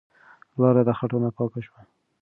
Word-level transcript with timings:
لار 0.61 0.75
د 0.87 0.89
خټو 0.97 1.17
نه 1.23 1.29
پاکه 1.35 1.59
شوه. 1.65 1.79